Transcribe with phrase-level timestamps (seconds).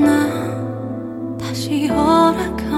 [0.00, 2.71] 나 다시 허락하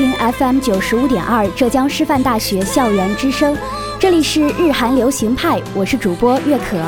[0.00, 3.54] 听 FM 九十五点二浙江师范大学校园之声，
[3.98, 6.82] 这里是日韩流行派，我是主播月可。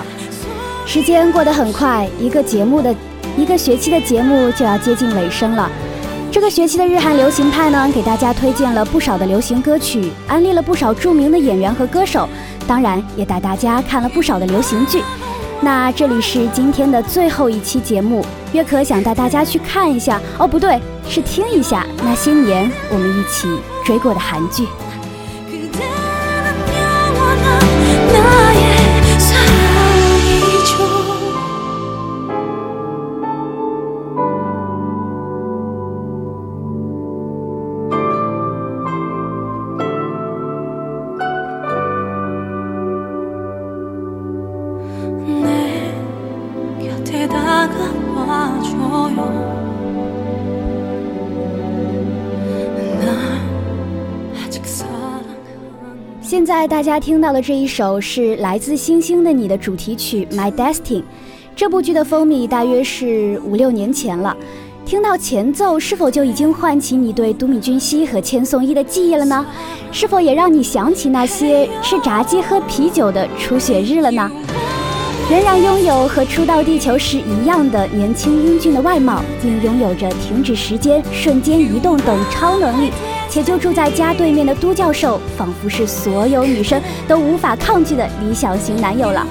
[0.86, 2.94] 时间过得很快，一个节目的
[3.36, 5.70] 一个学期的节目就要接近尾声了。
[6.30, 12.26] 这个学期的日韩流行派呢，给大家推荐了不少的流行歌曲，安利了不少著名的演员和歌手，
[12.66, 15.02] 当然也带大家看了不少的流行剧。
[15.60, 23.48] 那这里是今天的最后一期节目，约可想带大家去看一下哦，不对，是听一下那些年我们一起
[23.84, 24.66] 追过的韩剧。
[56.32, 61.00] 现在大家听到的这一首是来自星星的你的主题曲《My Destiny》。
[61.54, 64.34] 这部剧的风靡大约是五六年前了。
[64.86, 69.44] 听到前奏，是否就已经唤起你对都米俊熙和千颂伊的记忆了呢？
[69.92, 74.30] 是否也让你想起那些吃炸鸡喝啤酒的初雪日了呢？
[75.30, 82.90] 仍然拥有和初到地球时一样的年轻英俊的外貌，并拥有着停止时间、瞬间移动等超能力。
[83.32, 86.78] 且就住在家对面的都教授，仿佛是所有女生
[87.08, 89.26] 都无法抗拒的理想型男友了。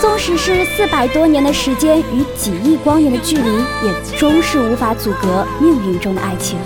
[0.00, 3.50] 纵使是四百多年的时间与几亿光年的距离，
[3.84, 6.56] 也终是无法阻隔命运中的爱情。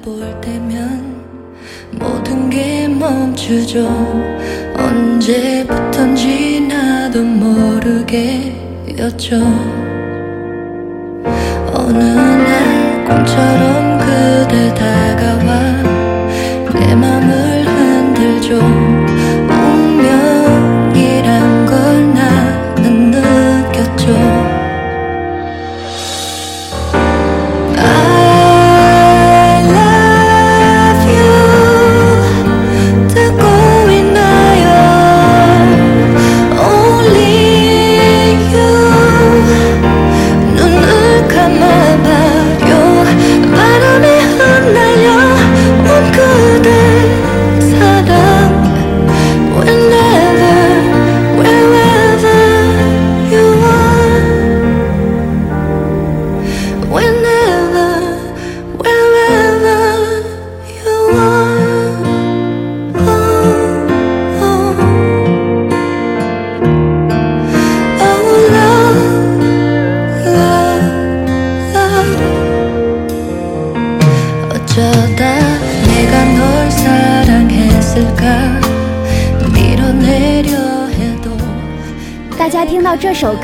[0.00, 1.22] 볼 때면
[1.92, 3.86] 모든 게 멈추죠.
[4.76, 8.64] 언제부턴지 나도 모르게였죠.
[11.72, 13.73] 어느 날 꿈처럼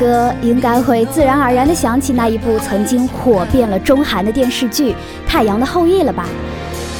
[0.01, 4.93] 歌，应该会自然而然地想起那一部曾经火遍了中韩的电视剧
[5.27, 6.25] 《太阳的后裔》了吧？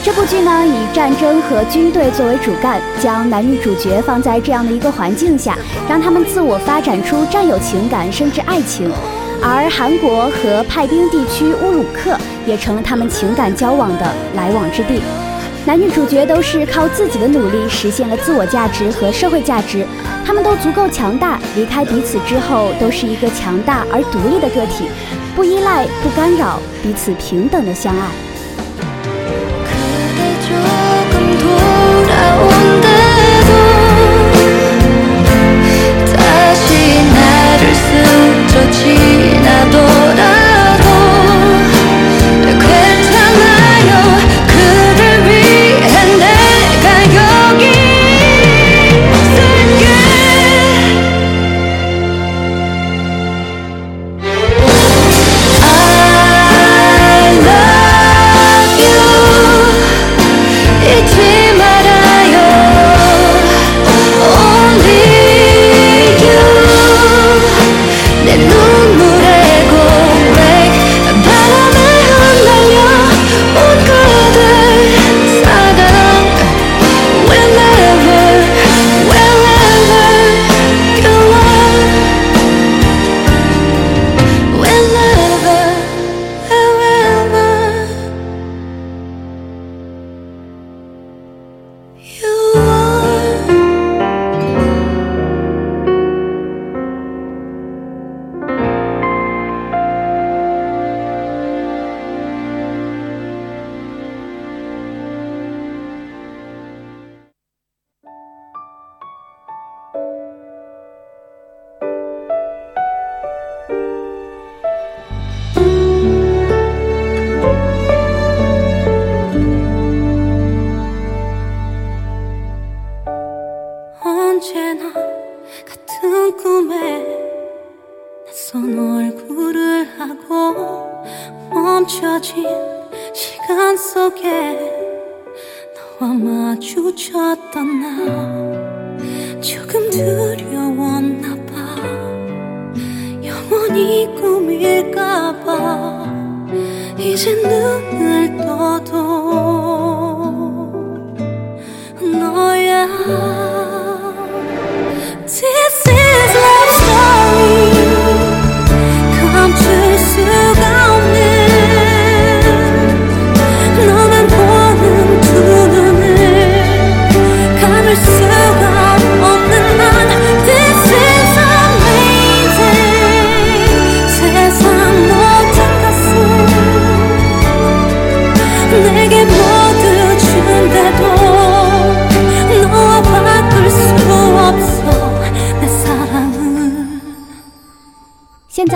[0.03, 5.57] 这部剧呢，以战争和军队作为主干，将男女主角放在这样的一个环境下，
[5.89, 8.91] 让他们自我发展出战友情感，甚至爱情。
[9.41, 12.15] 而韩国和派兵地区乌鲁克
[12.45, 15.01] 也成了他们情感交往的来往之地。
[15.63, 19.85] 男女主角都是靠自己的努力实现了自我价值和社会价值，
[20.25, 24.85] 他们都足够强大，离开彼此之后都是一个强大而独立的个体，
[25.35, 28.07] 不依赖、不干扰，彼此平等的相爱。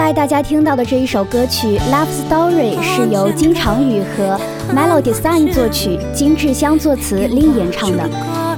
[0.06, 4.40] 在大家听到的这一首歌曲《Love Story》是由金长宇和
[4.72, 8.08] Melody Design 作曲，金志香作词，林演唱的。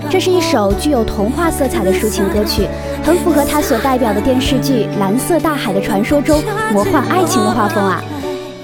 [0.10, 2.68] 这是一首具有童话色彩的抒情歌曲，
[3.02, 8.04] 很符合它所代表的电视剧《蓝色大海的传说》中魔幻爱情的画风啊。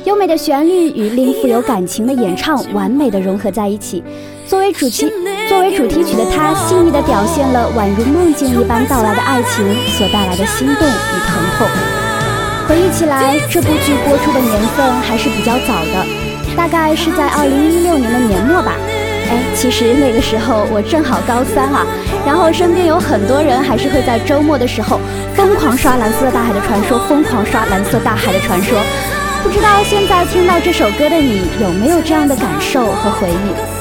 [0.04, 4.04] 优美的旋律与令富有感情的演唱完美的融合在一起。
[4.46, 5.10] 作为主题
[5.48, 12.03] 作为主题曲的它，细腻的表现了宛如梦境一般到来的爱情所带来的心动与疼痛。
[12.74, 16.08] 回忆起来，这部剧播出的年份还是比较早的，
[16.58, 18.74] 大概是在二零一六年的年末吧。
[19.30, 21.86] 哎，其实那个时候我正好高三啊，
[22.26, 25.00] 然后身边有很多人还是会在周末的时候
[25.36, 28.80] 疯狂刷《蓝色大海的传说》，疯狂刷《蓝色大海的传说》。
[29.44, 33.73] 不知道现在听到这首歌的你有没有这样的感受和回忆？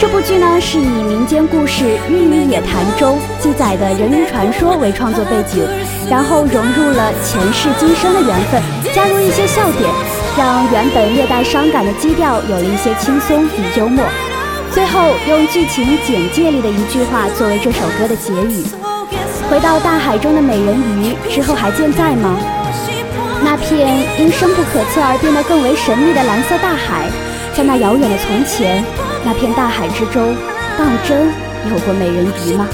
[0.00, 5.66] 这部剧呢是以民间故事《日与野潭中》记载的人鱼传说为创作背景，
[6.08, 8.62] 然后融入了前世今生的缘分，
[8.94, 9.90] 加入一些笑点，
[10.38, 14.04] 让原本略带伤感的基调有了一些轻松与幽默。
[14.70, 18.64] 最后用剧情简介里的一句话作为这首歌的结语
[19.50, 22.38] ：“回到大海中的美人鱼之后还健在吗？”
[23.42, 27.10] 那片因深不可测而变得更为神秘的蓝色大海，
[27.52, 28.84] 在那遥远的从前，
[29.24, 30.34] 那片大海之中，
[30.78, 31.28] 当真
[31.70, 32.66] 有过美人鱼吗？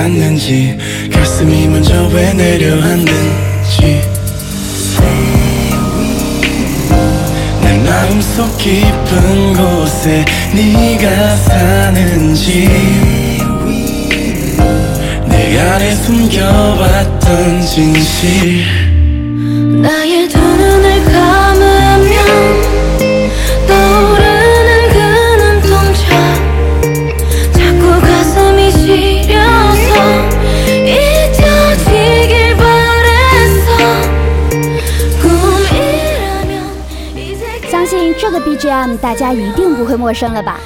[0.00, 0.78] 맞는지
[1.12, 4.00] 가슴이 먼저 왜 내려앉는지.
[7.62, 12.66] 내 마음속 깊은 곳에 네가 사는지.
[15.28, 18.64] 내 안에 숨겨왔던 진실.
[19.82, 21.49] 나의 두 눈을 감
[38.60, 40.60] BGM 大家一定不会陌生了吧？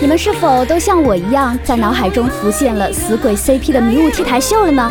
[0.00, 4.90] 你们是否都像我一样，在脑海中浮现了死鬼 CP 的迷雾 T 台秀了呢？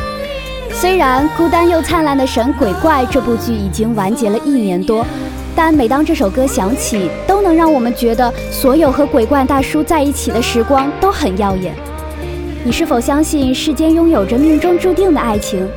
[0.72, 5.06] 虽然孤单又灿烂的神鬼怪这部剧已经完结了一年多，
[5.54, 11.76] 但每当这首歌响起，都能让我们觉得所有和鬼怪大叔在一起的时光都很耀眼。
[12.64, 15.68] 你是否相信世间拥有着命中注定的爱情？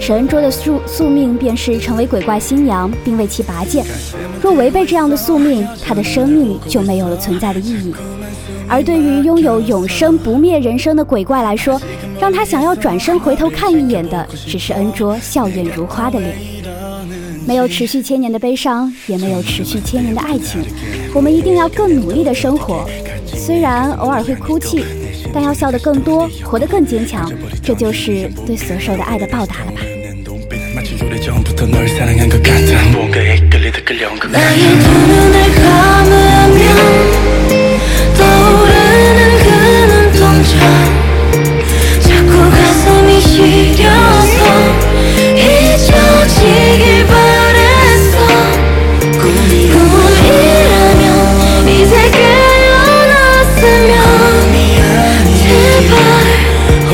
[0.00, 3.84] 沈恩卓的宿宿命便是成为鬼怪新娘，并为其拔剑。
[4.42, 7.94] 若违背这样的宿命，他的生命就没有了存在的意义。
[8.66, 11.78] 而对于拥有永生不灭人生的鬼怪来说，
[12.18, 16.34] 让他想要转身回头看一眼的，只是恩卓笑靥如花的脸。
[17.46, 20.62] 没有持续千年的悲伤，也没有持续千年的爱情。
[21.12, 22.88] 我们一定要更努力的生活，
[23.26, 24.82] 虽然偶尔会哭泣，
[25.32, 27.30] 但要笑得更多，活得更坚强。
[27.62, 29.80] 这就是对所受的爱的报答了吧。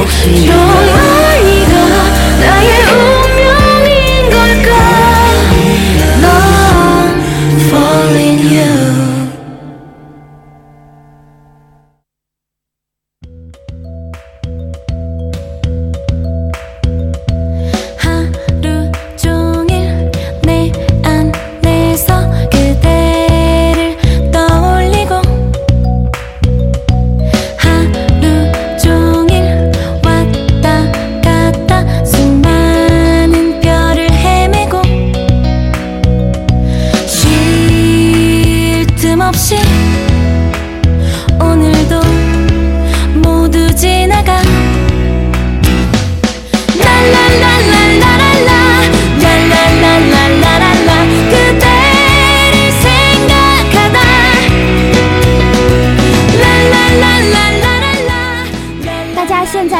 [0.08, 1.25] 有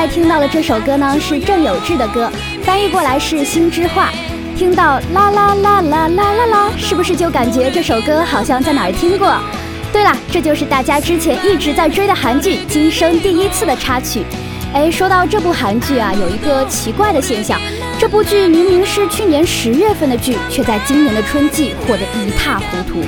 [0.07, 2.31] 听到的这首歌呢，是郑有志的歌，
[2.63, 4.11] 翻译过来是心之画。
[4.57, 9.35] 听到啦啦啦啦啦啦啦，是不是就感觉这首歌好像在哪儿听过？
[9.93, 14.25] 对了，这就是大家之前一直在追的韩剧《今生第一次》的插曲。
[14.73, 17.59] 哎，说到这部韩剧啊，有一个奇怪的现象，
[17.99, 23.03] 这部剧明明是去年十月份的剧，却在今年的春季火得一塌糊涂。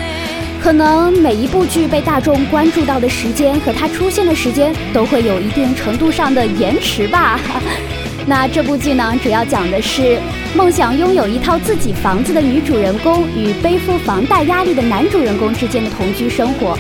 [0.60, 7.40] 可能每一部剧被大众关注到的时间和它出现的时间都会有一定程度上的延迟吧。
[8.26, 10.20] 那这部剧呢，主要讲的是
[10.54, 16.76] 梦想拥有一套自己房子的女主人公与背负房贷压力的男主人公之间的同居生活。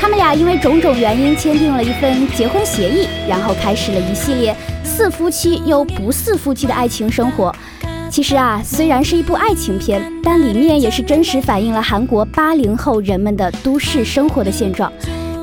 [0.00, 7.54] 他们俩因为种种原因签订了一份结婚协议，然后开始了一系列似夫妻又不似夫妻的爱情生活。
[8.08, 14.90] 其实啊，虽然是一部爱情片，但里面也是真实反映了韩国八零后人们的都市生活的现状。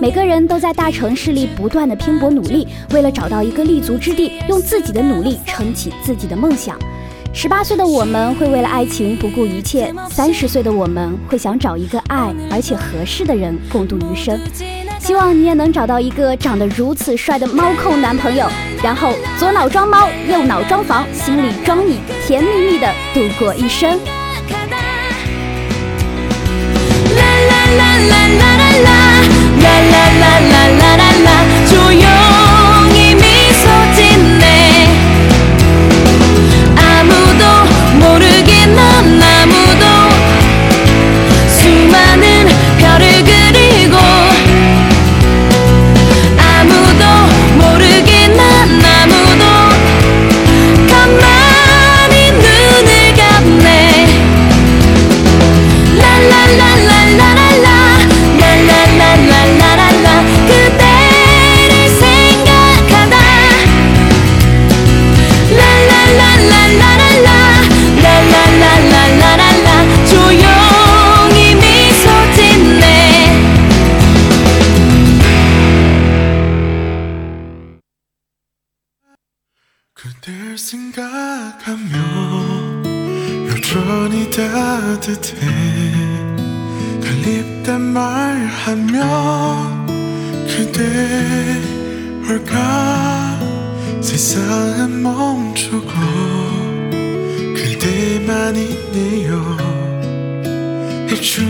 [0.02, 6.78] 每个人都在大城市里不断的拼搏努力，为了找到一个立足之地，用自己的努力撑起自己的梦想。
[7.32, 14.40] 十八岁的我们会为了爱情不顾一切，三十岁的我们会想找一个爱而且合适的人共度余生。
[15.04, 18.50] 希望你也能找到一个长得如此帅的猫控男朋友，
[18.82, 23.90] 然后左脑装猫，右脑装房，心里装你，甜蜜蜜的度过一生。
[23.90, 24.00] 啦
[27.20, 28.56] 啦啦啦啦
[29.62, 30.08] 啦啦
[30.96, 31.30] 啦啦，
[31.68, 32.03] 注意。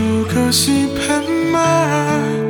[0.04, 2.43] 楚歌兮喷麦。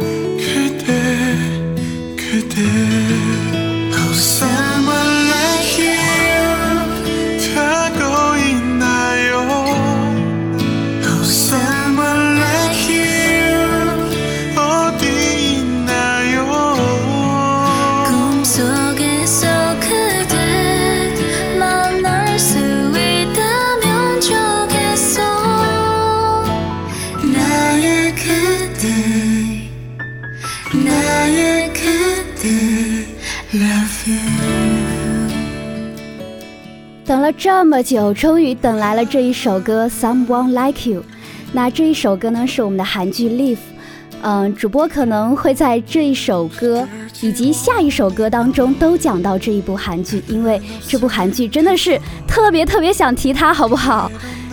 [37.44, 41.02] 这么久，终于等来了这一首歌《Someone Like You》。
[41.52, 43.56] 那这一首歌呢，是我们的韩剧《Live》。
[44.22, 46.88] 嗯，主播可能会在这一首歌
[47.20, 54.10] 以及下一首歌当中都讲到这一部韩剧，因为这部韩剧真的是特别特别想提它，好不好？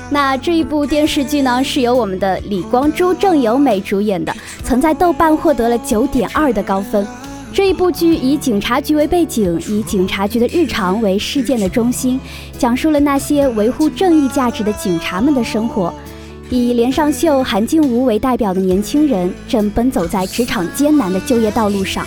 [0.10, 7.08] 那这一部电视剧呢，是由我们的李光洙、郑有美主演的，曾在豆瓣获得了九点二的高分。
[7.54, 12.18] 这一部剧以警察局为背景，以警察局的日常为事件的中心，
[12.58, 15.94] 讲述了那些维护正义价值的警察们的生活。
[16.50, 22.06] 以连尚秀、韩静茹为代表的年轻人，正奔走在职场艰难的就业道路上。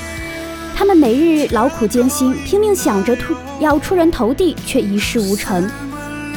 [0.75, 5.71] 他们每日劳苦艰辛，拼命想着突要出人头地，却一事无成。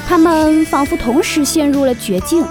[0.06, 2.46] 他们仿佛同时陷入了绝境。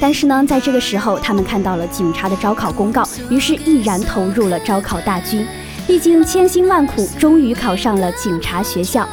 [0.00, 5.44] 但是呢，在这个时候，他们看到了警察的招考公告，于是毅然投入了招考大军。
[5.88, 9.08] 历经千辛万苦，终于考上了警察学校。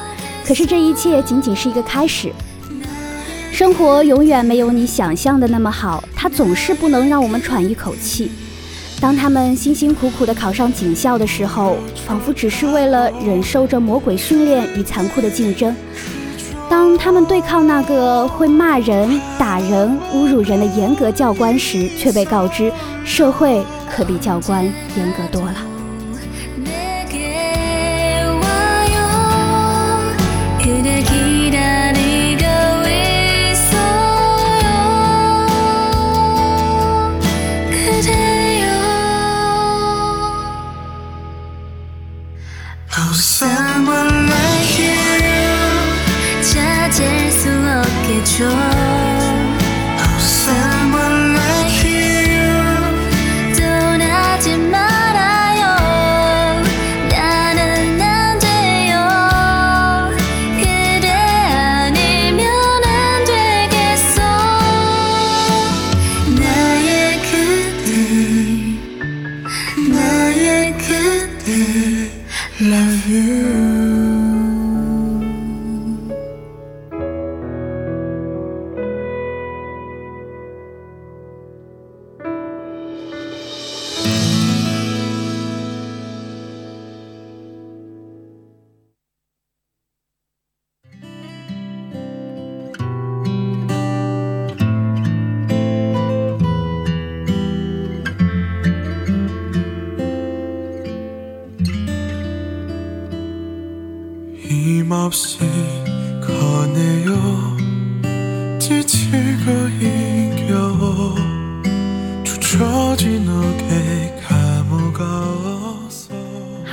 [0.46, 2.32] 可是这一切仅仅是一个开始。
[3.52, 8.32] 生活永远没有你想象的那么好，它总是不能让我们喘一口气。
[9.00, 15.76] 当他们辛辛苦苦地考上警校的时候，仿佛只是为了忍受着魔鬼训练与残酷的竞争。
[16.70, 22.72] 当他们对抗那个会骂人、打人、侮辱人的严格教官时，却被告知
[23.06, 24.66] 社会可比教官
[24.98, 25.73] 严格多了。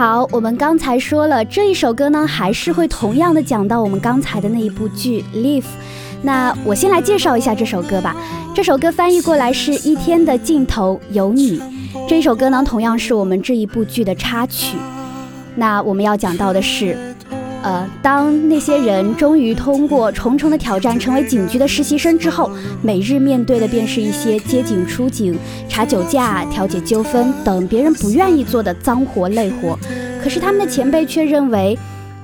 [0.00, 5.60] 好，我们刚才说了这一首歌呢，还是会同样的讲到我们刚才的那一部剧《Live》。
[6.22, 8.16] 那我先来介绍一下这首歌吧。
[8.54, 11.60] 这首歌翻译过来是一天的尽头有你。
[12.08, 14.78] 这一首歌呢，同样是我们这一部剧的插曲。
[15.54, 16.96] 那我们要讲到的是，
[17.62, 29.78] 呃，当那些人终于通过重重的挑战成为警局的实习生之后，每日面对的便是一些接警出警、查酒驾、调解纠纷等别人不愿意做的脏活累活。
[30.22, 31.78] 可是他们的前辈却认为，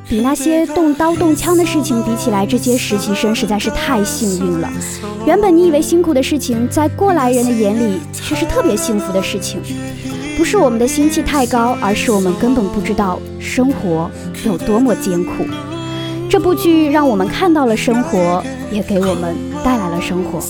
[0.08, 4.70] 比那些动刀动枪的事情比起来，这些实习生实在是太幸运了。
[5.26, 9.60] 原本你以为辛苦的事情，在过来人的眼里却是特别幸福的事情。
[10.36, 14.10] 不是我们的心气太高，而是我们根本不知道生活
[14.44, 15.44] 有多么艰苦。
[16.28, 20.40] 这部剧让我们看到了生活，也给我们带来了生活。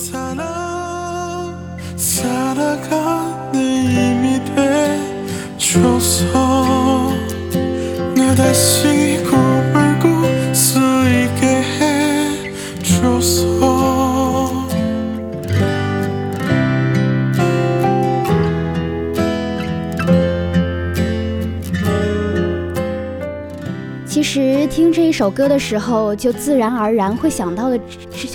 [25.07, 27.79] 一首歌的时候，就自然而然会想到的，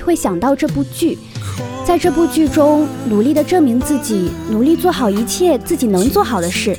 [0.02, 1.18] 会想到这部剧。
[1.84, 6.76] 在这部剧中，努力的证明自己，努力做好一切自己能做好的事，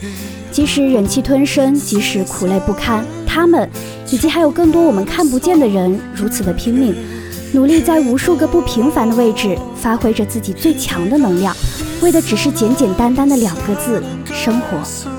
[0.51, 3.69] 即使忍气吞声，即使苦累不堪，他们
[4.09, 6.95] 以及还有更多我们看不见的人，如此的拼命，
[7.51, 11.55] 努力在无数个不平凡的位置，发挥着自己最强的能量，
[12.01, 14.01] 为的只是简简单单的两个字：
[14.33, 15.12] 生活。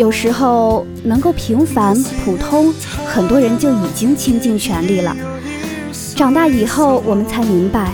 [0.00, 2.72] 有时候能够平凡普通，
[3.04, 5.14] 很多人就已经倾尽全力了。
[6.16, 7.92] 长大以后，我们才明白，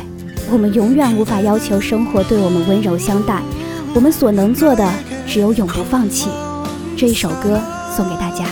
[0.48, 3.42] 我们永远无法要求生活对我们温柔相待，
[3.92, 4.88] 我们所能做的
[5.26, 6.28] 只有永不放弃。
[6.96, 7.60] 这一首歌
[7.96, 8.44] 送给大家。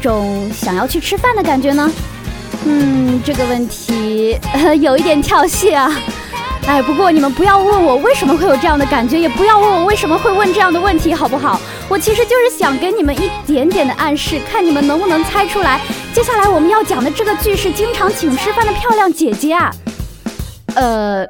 [0.00, 1.90] 种想要去吃饭的感觉呢？
[2.66, 5.90] 嗯，这个问题、呃、 有一点跳戏啊。
[6.66, 11.58] 哎，不过你们不要问我为什么会有这样的感觉，也不要问我为什么会问这样的问题，好不好？
[11.88, 15.80] 我其实就是想给你们一点点的暗示，看你们能不能猜出来。
[16.12, 19.70] 接下来我们要讲的这个剧是经常请吃饭的漂亮姐姐啊。
[20.74, 21.26] 呃，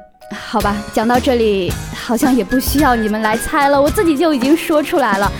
[0.51, 5.31] 好吧，讲到这里好像也不需要你们来猜了，我自己就已经说出来了。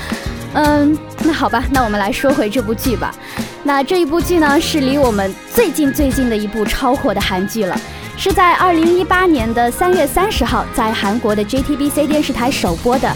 [0.53, 3.13] 嗯，那好吧，那我们来说回这部剧吧。
[3.63, 7.79] 那这一部剧呢，是离我们最近最近的一部超火的韩剧了，
[8.17, 13.09] 是在二零一八年的三月三十号在韩国的 JTBC 电视台首播的，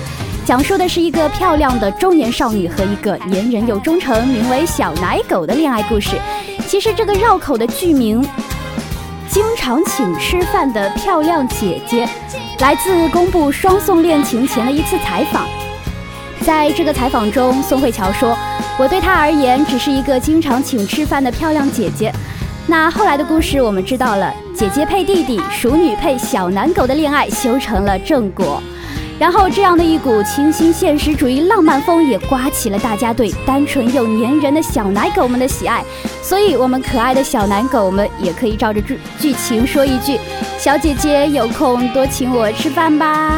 [0.45, 6.15] 讲述的是一个漂亮的中年少女和一个粘人又忠诚、名为小奶狗的恋爱故事。
[6.67, 8.26] 其实这个绕口的剧名。
[9.28, 12.08] 经常请吃饭的漂亮姐姐，
[12.60, 15.45] 来自公布双宋恋情前的一次采访。
[16.46, 18.38] 在这个采访中，宋慧乔说
[18.78, 22.14] ：“我对她而言只是一个经常请吃饭的漂亮姐姐。”
[22.68, 28.62] 那后来的故事我们知道了，姐姐配弟弟，熟女配小奶狗的恋爱修成了正果。
[29.18, 35.84] 然后，这样的一股清新现实主义浪漫风也刮起了大家对单纯又粘人的小奶狗们的喜爱。
[36.22, 40.20] 所以，我们可爱的小奶狗们也可以照着剧剧情说一句
[40.60, 43.34] ：“小姐姐有空多请我吃饭吧。”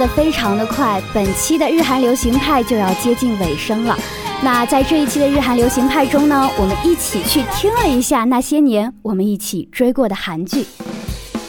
[0.00, 3.96] 的非常的快，本期的日韩流行派就要接近尾声了。
[4.42, 10.64] 那在这一期的日韩流行派中呢，我们一起去听了一下那些年我们一起追过的韩剧。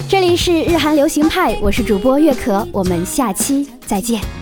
[0.10, 4.41] 这里是日韩流行派，我是主播月可，我们下期再见。